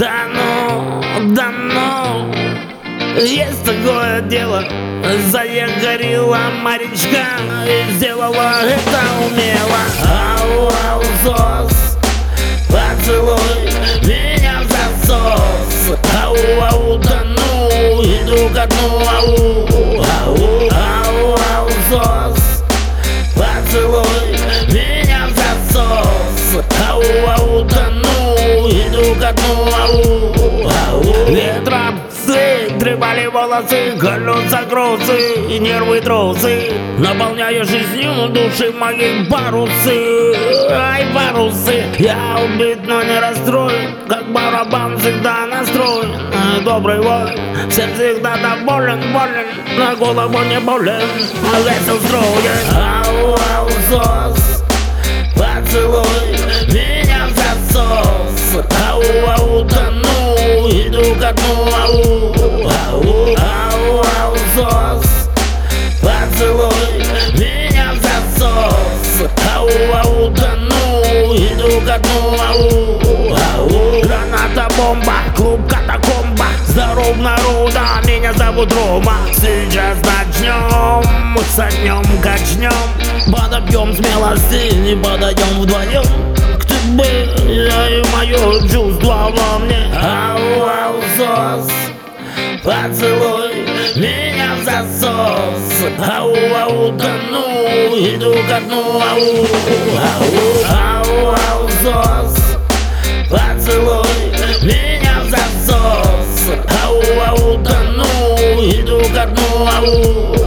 [0.00, 2.32] Да ну, да ну.
[3.20, 4.64] Есть такое дело.
[5.30, 7.26] Загорела морячка
[7.66, 9.82] И сделала это умело.
[10.08, 11.98] Ау, ау, сос
[12.68, 13.68] Поцелуй
[14.02, 19.68] меня в засос Ау, ау, да ну Иду ко дну, ау.
[20.24, 22.64] Ау, ау, ау, сос
[23.34, 24.32] Поцелуй
[24.72, 27.02] меня в засос Ау,
[27.36, 28.09] ау, да ну.
[29.14, 31.02] Ко дну, ау, ау.
[31.28, 32.00] Ветром
[32.80, 40.34] Трепали волосы, колеса грузы и нервы трусы Наполняя жизнью души мои парусы.
[40.70, 46.10] Ай, парусы Я убит, но не расстроен Как барабан всегда настроен.
[46.64, 47.38] Добрый воин,
[47.68, 49.46] всем всегда доволен, болен
[49.78, 51.02] На голову не болен,
[51.64, 52.99] весел строен
[58.50, 58.64] засос
[69.54, 69.70] Ау,
[70.02, 72.66] ау, тону, иду ко дну, ау.
[73.30, 76.46] Ау, ау Граната, бомба, клуб катакомба.
[76.66, 79.16] Здоров народа, меня зовут Рома.
[79.32, 81.04] Сейчас начнем,
[81.54, 82.72] сотнем, качнем
[83.32, 86.29] Подобьем смелости, не подаем вдвоем
[86.90, 87.04] Кто бы,
[87.46, 89.90] я и мое чувство во мне.
[89.94, 91.70] Ау, ау, сос
[92.64, 93.64] Поцелуй
[93.96, 95.84] меня в засос.
[95.98, 99.46] Ау, ау, да ну, иду ко дну Ау,
[99.98, 100.24] ау,
[100.68, 102.36] ау, ау, сос
[103.30, 106.56] Поцелуй меня засос.
[106.82, 110.39] Ау, ау, да ну, иду ко дну ау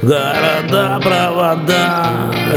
[0.00, 2.06] Города, провода,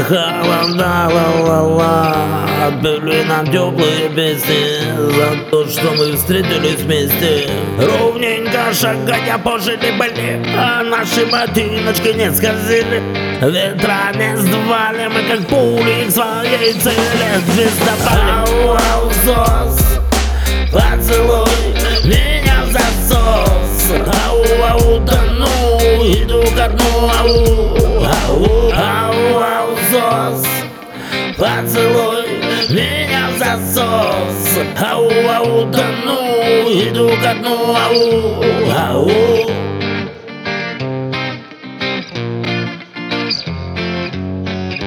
[0.08, 2.16] холода, ла-ла-ла.
[2.64, 4.80] Отпели нам теплые песни
[5.10, 7.50] За то, что мы встретились вместе.
[7.78, 10.46] Ровненько шагая пожили были.
[10.56, 13.02] А наши ботиночки не скользили.
[13.40, 16.96] Ветра не сдували Мы как пули к своей цели.
[17.54, 19.82] Звездопали Ау, ау, сос
[20.70, 21.48] Поцелуй
[22.04, 23.90] меня в засос.
[23.90, 25.11] Ау, ау, да ну
[26.22, 27.30] Иду ко дну, ау,
[28.06, 30.46] ау, ау, ау, сос
[31.36, 32.28] Поцелуй
[32.70, 34.58] меня в засос.
[34.80, 36.18] Ау, ау, да ну
[36.70, 39.71] Иду ко дну, ау, ау